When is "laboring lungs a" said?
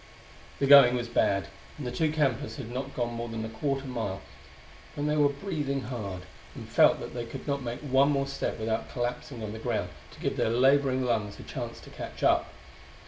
10.49-11.43